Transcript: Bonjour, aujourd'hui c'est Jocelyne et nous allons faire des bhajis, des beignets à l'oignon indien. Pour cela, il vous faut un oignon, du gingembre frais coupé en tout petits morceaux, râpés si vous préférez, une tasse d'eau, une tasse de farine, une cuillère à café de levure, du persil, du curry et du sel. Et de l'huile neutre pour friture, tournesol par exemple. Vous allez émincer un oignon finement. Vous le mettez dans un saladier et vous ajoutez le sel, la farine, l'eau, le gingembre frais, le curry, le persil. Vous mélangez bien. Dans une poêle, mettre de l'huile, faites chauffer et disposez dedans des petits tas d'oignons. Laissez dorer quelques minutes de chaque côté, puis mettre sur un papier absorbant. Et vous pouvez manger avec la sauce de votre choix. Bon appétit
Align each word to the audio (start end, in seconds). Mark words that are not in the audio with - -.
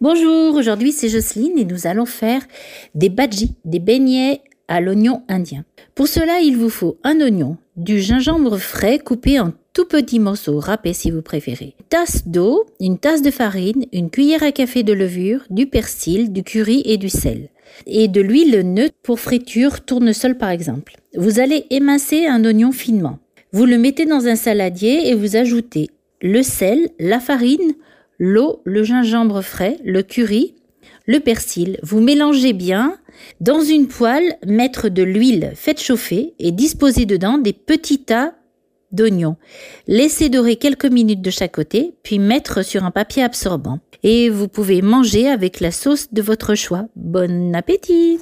Bonjour, 0.00 0.54
aujourd'hui 0.54 0.92
c'est 0.92 1.08
Jocelyne 1.08 1.58
et 1.58 1.64
nous 1.64 1.88
allons 1.88 2.06
faire 2.06 2.42
des 2.94 3.08
bhajis, 3.08 3.56
des 3.64 3.80
beignets 3.80 4.42
à 4.68 4.80
l'oignon 4.80 5.24
indien. 5.26 5.64
Pour 5.96 6.06
cela, 6.06 6.38
il 6.38 6.56
vous 6.56 6.70
faut 6.70 6.98
un 7.02 7.20
oignon, 7.20 7.56
du 7.76 8.00
gingembre 8.00 8.58
frais 8.58 9.00
coupé 9.00 9.40
en 9.40 9.52
tout 9.72 9.86
petits 9.86 10.20
morceaux, 10.20 10.60
râpés 10.60 10.92
si 10.92 11.10
vous 11.10 11.20
préférez, 11.20 11.74
une 11.80 11.86
tasse 11.88 12.28
d'eau, 12.28 12.64
une 12.78 12.98
tasse 12.98 13.22
de 13.22 13.32
farine, 13.32 13.86
une 13.92 14.08
cuillère 14.08 14.44
à 14.44 14.52
café 14.52 14.84
de 14.84 14.92
levure, 14.92 15.42
du 15.50 15.66
persil, 15.66 16.32
du 16.32 16.44
curry 16.44 16.80
et 16.84 16.96
du 16.96 17.08
sel. 17.08 17.48
Et 17.88 18.06
de 18.06 18.20
l'huile 18.20 18.60
neutre 18.72 18.94
pour 19.02 19.18
friture, 19.18 19.80
tournesol 19.80 20.38
par 20.38 20.50
exemple. 20.50 20.94
Vous 21.16 21.40
allez 21.40 21.66
émincer 21.70 22.24
un 22.24 22.44
oignon 22.44 22.70
finement. 22.70 23.18
Vous 23.50 23.66
le 23.66 23.78
mettez 23.78 24.06
dans 24.06 24.28
un 24.28 24.36
saladier 24.36 25.08
et 25.08 25.16
vous 25.16 25.34
ajoutez 25.34 25.88
le 26.20 26.44
sel, 26.44 26.90
la 27.00 27.18
farine, 27.18 27.74
l'eau, 28.18 28.62
le 28.64 28.82
gingembre 28.82 29.42
frais, 29.42 29.78
le 29.84 30.02
curry, 30.02 30.54
le 31.06 31.20
persil. 31.20 31.78
Vous 31.82 32.00
mélangez 32.00 32.52
bien. 32.52 32.98
Dans 33.40 33.60
une 33.60 33.88
poêle, 33.88 34.36
mettre 34.46 34.88
de 34.88 35.02
l'huile, 35.02 35.52
faites 35.54 35.80
chauffer 35.80 36.34
et 36.38 36.52
disposez 36.52 37.06
dedans 37.06 37.38
des 37.38 37.52
petits 37.52 38.04
tas 38.04 38.34
d'oignons. 38.92 39.36
Laissez 39.86 40.28
dorer 40.28 40.56
quelques 40.56 40.86
minutes 40.86 41.22
de 41.22 41.30
chaque 41.30 41.52
côté, 41.52 41.94
puis 42.02 42.18
mettre 42.18 42.64
sur 42.64 42.84
un 42.84 42.90
papier 42.90 43.22
absorbant. 43.22 43.80
Et 44.02 44.30
vous 44.30 44.48
pouvez 44.48 44.82
manger 44.82 45.28
avec 45.28 45.60
la 45.60 45.72
sauce 45.72 46.12
de 46.12 46.22
votre 46.22 46.54
choix. 46.54 46.86
Bon 46.94 47.54
appétit 47.54 48.18